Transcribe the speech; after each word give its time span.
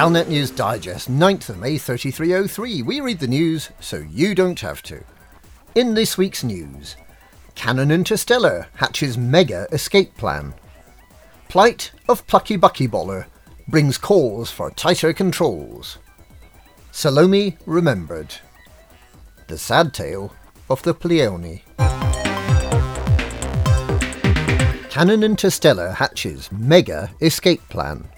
Galnet 0.00 0.28
News 0.28 0.50
Digest, 0.50 1.10
9th 1.10 1.50
of 1.50 1.58
May 1.58 1.76
3303. 1.76 2.80
We 2.80 3.02
read 3.02 3.18
the 3.18 3.26
news 3.26 3.68
so 3.80 3.98
you 3.98 4.34
don't 4.34 4.58
have 4.60 4.82
to. 4.84 5.04
In 5.74 5.92
this 5.92 6.16
week's 6.16 6.42
news, 6.42 6.96
Canonn 7.54 7.92
Interstellar 7.92 8.68
hatches 8.76 9.18
mega 9.18 9.66
escape 9.72 10.16
plan. 10.16 10.54
Plight 11.50 11.92
of 12.08 12.26
plucky 12.26 12.56
buckyballer 12.56 13.26
brings 13.68 13.98
calls 13.98 14.50
for 14.50 14.70
tighter 14.70 15.12
controls. 15.12 15.98
Salome 16.92 17.58
remembered. 17.66 18.36
The 19.48 19.58
sad 19.58 19.92
tale 19.92 20.34
of 20.70 20.82
the 20.82 20.94
Pleione. 20.94 21.60
Canonn 24.88 25.22
Interstellar 25.22 25.90
hatches 25.90 26.50
mega 26.50 27.10
escape 27.20 27.68
plan. 27.68 28.08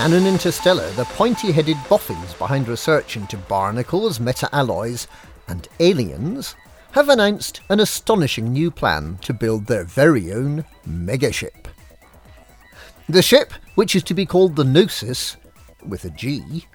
Canonn 0.00 0.26
Interstellar, 0.26 0.90
the 0.92 1.04
pointy 1.04 1.52
headed 1.52 1.76
boffins 1.86 2.32
behind 2.32 2.68
research 2.68 3.18
into 3.18 3.36
barnacles, 3.36 4.18
meta 4.18 4.48
alloys, 4.50 5.06
and 5.46 5.68
aliens, 5.78 6.56
have 6.92 7.10
announced 7.10 7.60
an 7.68 7.80
astonishing 7.80 8.50
new 8.50 8.70
plan 8.70 9.18
to 9.20 9.34
build 9.34 9.66
their 9.66 9.84
very 9.84 10.32
own 10.32 10.64
megaship. 10.88 11.66
The 13.10 13.20
ship, 13.20 13.52
which 13.74 13.94
is 13.94 14.02
to 14.04 14.14
be 14.14 14.24
called 14.24 14.56
the 14.56 14.64
Gnosis, 14.64 15.36
with 15.84 16.06
a 16.06 16.10
G, 16.10 16.66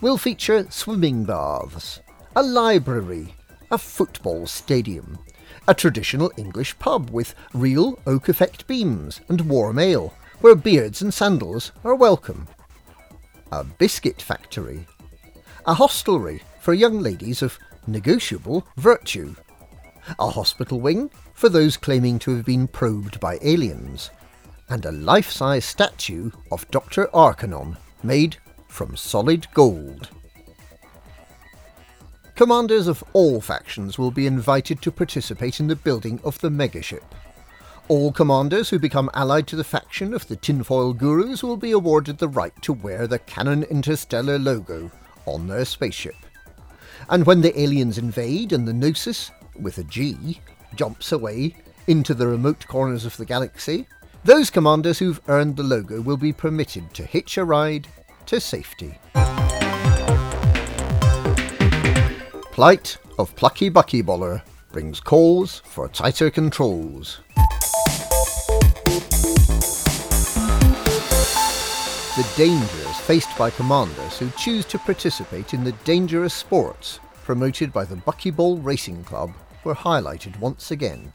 will 0.00 0.18
feature 0.18 0.66
swimming 0.70 1.24
baths, 1.24 2.00
a 2.34 2.42
library, 2.42 3.32
a 3.70 3.78
football 3.78 4.48
stadium, 4.48 5.20
a 5.68 5.74
traditional 5.74 6.32
English 6.36 6.76
pub 6.80 7.10
with 7.10 7.36
real 7.54 7.96
oak 8.08 8.28
effect 8.28 8.66
beams 8.66 9.20
and 9.28 9.42
warm 9.42 9.78
ale, 9.78 10.12
where 10.40 10.54
beards 10.54 11.02
and 11.02 11.12
sandals 11.12 11.72
are 11.84 11.94
welcome. 11.94 12.48
A 13.52 13.62
biscuit 13.62 14.22
factory. 14.22 14.86
A 15.66 15.74
hostelry 15.74 16.40
for 16.60 16.72
young 16.72 17.00
ladies 17.00 17.42
of 17.42 17.58
negotiable 17.86 18.66
virtue. 18.76 19.34
A 20.18 20.30
hospital 20.30 20.80
wing 20.80 21.10
for 21.34 21.48
those 21.48 21.76
claiming 21.76 22.18
to 22.20 22.34
have 22.36 22.46
been 22.46 22.66
probed 22.66 23.20
by 23.20 23.38
aliens. 23.42 24.10
And 24.70 24.86
a 24.86 24.92
life 24.92 25.30
size 25.30 25.64
statue 25.64 26.30
of 26.50 26.70
Dr. 26.70 27.08
Arcanonn 27.08 27.76
made 28.02 28.36
from 28.68 28.96
solid 28.96 29.46
gold. 29.52 30.08
Commanders 32.34 32.86
of 32.86 33.04
all 33.12 33.42
factions 33.42 33.98
will 33.98 34.10
be 34.10 34.26
invited 34.26 34.80
to 34.80 34.90
participate 34.90 35.60
in 35.60 35.66
the 35.66 35.76
building 35.76 36.18
of 36.24 36.40
the 36.40 36.48
megaship. 36.48 37.02
All 37.90 38.12
commanders 38.12 38.70
who 38.70 38.78
become 38.78 39.10
allied 39.14 39.48
to 39.48 39.56
the 39.56 39.64
faction 39.64 40.14
of 40.14 40.28
the 40.28 40.36
Tinfoil 40.36 40.92
Gurus 40.92 41.42
will 41.42 41.56
be 41.56 41.72
awarded 41.72 42.18
the 42.18 42.28
right 42.28 42.52
to 42.62 42.72
wear 42.72 43.08
the 43.08 43.18
Canonn 43.18 43.64
Interstellar 43.64 44.38
logo 44.38 44.92
on 45.26 45.48
their 45.48 45.64
spaceship. 45.64 46.14
And 47.08 47.26
when 47.26 47.40
the 47.40 47.60
aliens 47.60 47.98
invade 47.98 48.52
and 48.52 48.68
the 48.68 48.72
Gnosis, 48.72 49.32
with 49.58 49.78
a 49.78 49.82
G, 49.82 50.40
jumps 50.76 51.10
away 51.10 51.56
into 51.88 52.14
the 52.14 52.28
remote 52.28 52.64
corners 52.68 53.04
of 53.04 53.16
the 53.16 53.26
galaxy, 53.26 53.88
those 54.22 54.50
commanders 54.50 55.00
who've 55.00 55.20
earned 55.26 55.56
the 55.56 55.64
logo 55.64 56.00
will 56.00 56.16
be 56.16 56.32
permitted 56.32 56.94
to 56.94 57.04
hitch 57.04 57.38
a 57.38 57.44
ride 57.44 57.88
to 58.26 58.38
safety. 58.38 59.00
Plight 62.52 62.98
of 63.18 63.34
Plucky 63.34 63.68
Bucky 63.68 64.00
Buckyballer 64.00 64.42
brings 64.70 65.00
calls 65.00 65.58
for 65.64 65.88
tighter 65.88 66.30
controls. 66.30 67.18
The 72.16 72.28
dangers 72.36 72.96
faced 73.02 73.38
by 73.38 73.50
commanders 73.50 74.18
who 74.18 74.28
choose 74.30 74.64
to 74.64 74.80
participate 74.80 75.54
in 75.54 75.62
the 75.62 75.70
dangerous 75.84 76.34
sports 76.34 76.98
promoted 77.22 77.72
by 77.72 77.84
the 77.84 77.94
Buckyball 77.94 78.58
Racing 78.60 79.04
Club 79.04 79.32
were 79.62 79.76
highlighted 79.76 80.36
once 80.40 80.72
again. 80.72 81.12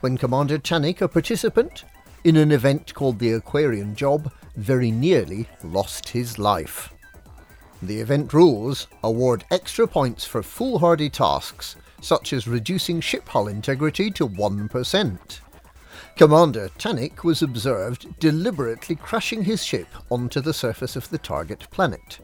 When 0.00 0.16
Commander 0.16 0.58
Chanik, 0.58 1.02
a 1.02 1.08
participant 1.08 1.84
in 2.24 2.36
an 2.36 2.52
event 2.52 2.94
called 2.94 3.18
the 3.18 3.32
Aquarian 3.32 3.94
Job, 3.94 4.32
very 4.56 4.90
nearly 4.90 5.46
lost 5.62 6.08
his 6.08 6.38
life. 6.38 6.90
The 7.82 8.00
event 8.00 8.32
rules 8.32 8.86
award 9.04 9.44
extra 9.50 9.86
points 9.86 10.24
for 10.24 10.42
foolhardy 10.42 11.10
tasks, 11.10 11.76
such 12.00 12.32
as 12.32 12.48
reducing 12.48 13.02
ship 13.02 13.28
hull 13.28 13.46
integrity 13.46 14.10
to 14.12 14.26
1%. 14.26 15.18
Commander 16.16 16.68
Tanik 16.78 17.24
was 17.24 17.42
observed 17.42 18.18
deliberately 18.18 18.94
crashing 18.94 19.42
his 19.44 19.64
ship 19.64 19.88
onto 20.10 20.40
the 20.40 20.52
surface 20.52 20.96
of 20.96 21.08
the 21.08 21.18
target 21.18 21.66
planet. 21.70 22.20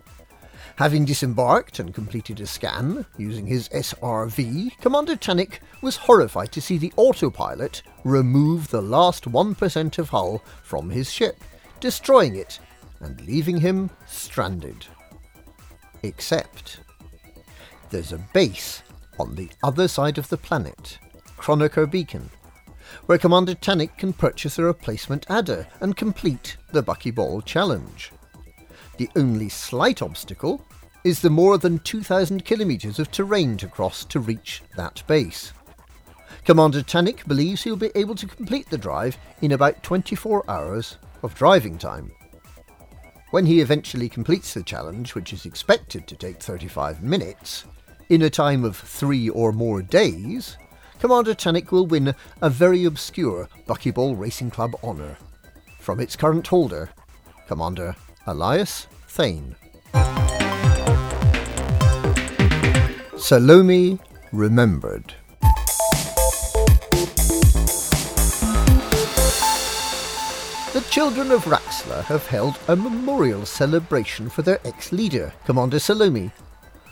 Having 0.76 1.06
disembarked 1.06 1.78
and 1.78 1.94
completed 1.94 2.38
a 2.40 2.46
scan 2.46 3.06
using 3.16 3.46
his 3.46 3.70
SRV, 3.70 4.78
Commander 4.82 5.16
Tanik 5.16 5.60
was 5.80 5.96
horrified 5.96 6.52
to 6.52 6.60
see 6.60 6.76
the 6.76 6.92
autopilot 6.96 7.82
remove 8.04 8.68
the 8.68 8.82
last 8.82 9.24
1% 9.24 9.98
of 9.98 10.10
hull 10.10 10.42
from 10.62 10.90
his 10.90 11.10
ship, 11.10 11.42
destroying 11.80 12.36
it 12.36 12.58
and 13.00 13.18
leaving 13.22 13.58
him 13.58 13.88
stranded. 14.06 14.86
Except 16.02 16.80
there's 17.88 18.12
a 18.12 18.24
base 18.34 18.82
on 19.18 19.34
the 19.34 19.48
other 19.62 19.88
side 19.88 20.18
of 20.18 20.28
the 20.28 20.36
planet, 20.36 20.98
Kronecker 21.38 21.90
Beacon, 21.90 22.28
where 23.06 23.18
Commander 23.18 23.54
Tanik 23.54 23.96
can 23.96 24.12
purchase 24.12 24.58
a 24.58 24.64
replacement 24.64 25.26
adder 25.30 25.66
and 25.80 25.96
complete 25.96 26.56
the 26.72 26.82
Buckyball 26.82 27.44
challenge. 27.44 28.12
The 28.96 29.10
only 29.16 29.48
slight 29.48 30.02
obstacle 30.02 30.64
is 31.04 31.20
the 31.20 31.30
more 31.30 31.58
than 31.58 31.78
2,000 31.80 32.44
kilometres 32.44 32.98
of 32.98 33.10
terrain 33.10 33.56
to 33.58 33.68
cross 33.68 34.04
to 34.06 34.18
reach 34.18 34.62
that 34.76 35.02
base. 35.06 35.52
Commander 36.44 36.82
Tanik 36.82 37.26
believes 37.26 37.62
he'll 37.62 37.76
be 37.76 37.90
able 37.94 38.14
to 38.14 38.26
complete 38.26 38.68
the 38.70 38.78
drive 38.78 39.18
in 39.42 39.52
about 39.52 39.82
24 39.82 40.48
hours 40.50 40.96
of 41.22 41.34
driving 41.34 41.78
time. 41.78 42.10
When 43.30 43.46
he 43.46 43.60
eventually 43.60 44.08
completes 44.08 44.54
the 44.54 44.62
challenge, 44.62 45.14
which 45.14 45.32
is 45.32 45.44
expected 45.44 46.06
to 46.06 46.16
take 46.16 46.40
35 46.40 47.02
minutes, 47.02 47.64
in 48.08 48.22
a 48.22 48.30
time 48.30 48.64
of 48.64 48.76
three 48.76 49.28
or 49.28 49.50
more 49.52 49.82
days, 49.82 50.56
Commander 50.98 51.34
Tanik 51.34 51.70
will 51.70 51.86
win 51.86 52.14
a 52.40 52.50
very 52.50 52.84
obscure 52.84 53.48
Buckyball 53.66 54.18
Racing 54.18 54.50
Club 54.50 54.74
honour. 54.82 55.18
From 55.78 56.00
its 56.00 56.16
current 56.16 56.46
holder, 56.46 56.90
Commander 57.46 57.94
Elias 58.26 58.86
Thane. 59.08 59.56
Salome 63.18 63.98
remembered. 64.32 65.14
The 70.72 70.84
children 70.90 71.30
of 71.30 71.44
Raxxla 71.44 72.04
have 72.04 72.26
held 72.26 72.58
a 72.68 72.76
memorial 72.76 73.46
celebration 73.46 74.28
for 74.28 74.42
their 74.42 74.60
ex-leader, 74.64 75.32
Commander 75.44 75.78
Salome, 75.78 76.30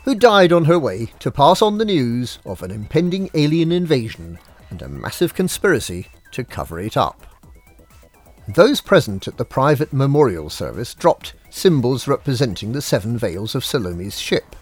who 0.04 0.14
died 0.14 0.52
on 0.52 0.66
her 0.66 0.78
way 0.78 1.06
to 1.18 1.30
pass 1.30 1.62
on 1.62 1.78
the 1.78 1.84
news 1.84 2.38
of 2.44 2.62
an 2.62 2.70
impending 2.70 3.30
alien 3.34 3.72
invasion 3.72 4.38
and 4.70 4.82
a 4.82 4.88
massive 4.88 5.34
conspiracy 5.34 6.06
to 6.30 6.44
cover 6.44 6.78
it 6.78 6.96
up. 6.96 7.26
Those 8.46 8.82
present 8.82 9.26
at 9.26 9.38
the 9.38 9.46
private 9.46 9.94
memorial 9.94 10.50
service 10.50 10.92
dropped 10.92 11.32
symbols 11.48 12.06
representing 12.06 12.72
the 12.72 12.82
seven 12.82 13.16
veils 13.16 13.54
of 13.54 13.64
Salome's 13.64 14.18
ship 14.18 14.54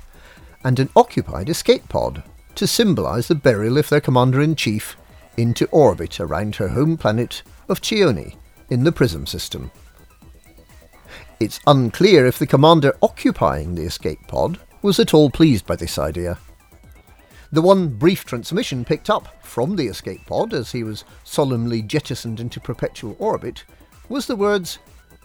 and 0.62 0.79
an 0.79 0.91
occupied 0.94 1.49
escape 1.49 1.89
pod 1.89 2.23
to 2.55 2.67
symbolise 2.67 3.27
the 3.27 3.35
burial 3.35 3.79
of 3.79 3.89
their 3.89 4.00
commander 4.00 4.41
in 4.41 4.55
chief 4.55 4.97
into 5.37 5.67
orbit 5.67 6.21
around 6.21 6.56
her 6.56 6.69
home 6.69 6.97
planet 6.97 7.43
of 7.69 7.81
Chione 7.81 8.37
in 8.71 8.85
the 8.85 8.93
Prism 8.93 9.27
system. 9.27 9.73
It's 11.41 11.59
unclear 11.67 12.27
if 12.27 12.39
the 12.39 12.47
commander 12.47 12.94
occupying 13.03 13.75
the 13.75 13.83
escape 13.83 14.21
pod 14.29 14.61
was 14.82 14.99
at 14.99 15.14
all 15.14 15.31
pleased 15.31 15.64
by 15.67 15.76
this 15.76 15.99
idea. 15.99 16.38
The 17.52 17.62
one 17.62 17.88
brief 17.88 18.25
transmission 18.25 18.84
picked 18.84 19.08
up 19.11 19.44
from 19.44 19.76
the 19.76 19.87
escape 19.87 20.26
pod 20.26 20.52
as 20.52 20.73
he 20.73 20.82
was 20.82 21.05
solemnly 21.23 21.82
jettisoned 21.82 22.40
into 22.40 22.58
perpetual 22.61 23.14
orbit 23.19 23.64
was 24.08 24.26
the 24.26 24.37
words, 24.37 24.79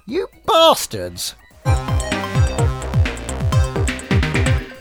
You 0.05 0.27
bastards! 0.45 1.35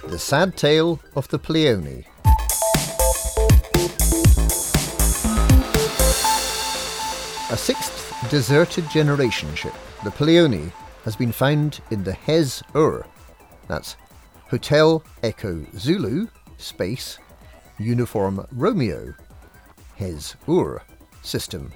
The 0.04 0.18
sad 0.18 0.56
tale 0.56 1.00
of 1.14 1.28
the 1.28 1.38
Pleione. 1.38 2.04
A 7.48 7.56
sixth 7.56 8.12
deserted 8.28 8.90
generation 8.90 9.54
ship, 9.54 9.74
the 10.02 10.10
Pleione, 10.10 10.72
has 11.04 11.14
been 11.14 11.32
found 11.32 11.80
in 11.92 12.02
the 12.02 12.12
Hez 12.12 12.62
Ur, 12.74 13.06
that's 13.68 13.96
Hotel 14.48 15.02
Echo 15.22 15.64
Zulu, 15.76 16.28
space, 16.56 17.18
Uniform 17.78 18.46
Romeo, 18.52 19.12
Hez 19.96 20.36
Ur 20.48 20.82
system, 21.22 21.72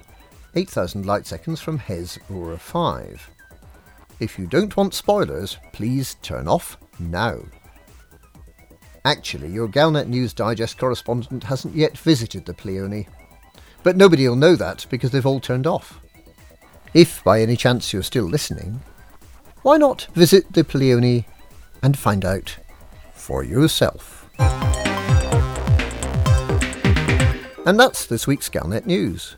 8000 0.55 1.05
light 1.05 1.27
seconds 1.27 1.59
from 1.59 1.77
Hes 1.77 2.17
Aura 2.33 2.57
5. 2.57 3.29
If 4.19 4.39
you 4.39 4.47
don't 4.47 4.75
want 4.77 4.93
spoilers, 4.93 5.57
please 5.73 6.15
turn 6.21 6.47
off 6.47 6.77
now. 6.99 7.39
Actually, 9.03 9.49
your 9.49 9.67
Galnet 9.67 10.07
News 10.07 10.33
Digest 10.33 10.77
correspondent 10.77 11.43
hasn't 11.43 11.75
yet 11.75 11.97
visited 11.97 12.45
the 12.45 12.53
Pleione. 12.53 13.07
But 13.83 13.97
nobody 13.97 14.29
will 14.29 14.35
know 14.35 14.55
that 14.55 14.85
because 14.89 15.09
they've 15.09 15.25
all 15.25 15.39
turned 15.39 15.65
off. 15.65 15.99
If 16.93 17.23
by 17.23 17.41
any 17.41 17.57
chance 17.57 17.91
you're 17.91 18.03
still 18.03 18.25
listening, 18.25 18.81
why 19.63 19.77
not 19.77 20.07
visit 20.13 20.53
the 20.53 20.63
Pleione 20.63 21.25
and 21.81 21.97
find 21.97 22.25
out 22.25 22.57
for 23.13 23.43
yourself? 23.43 24.29
And 27.65 27.79
that's 27.79 28.05
this 28.05 28.25
week's 28.25 28.49
Galnet 28.49 28.85
News. 28.85 29.37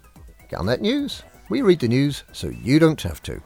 Galnet 0.49 0.79
News? 0.81 1.23
We 1.49 1.61
read 1.61 1.79
the 1.79 1.87
news 1.87 2.23
so 2.31 2.47
you 2.47 2.79
don't 2.79 3.01
have 3.01 3.21
to. 3.23 3.41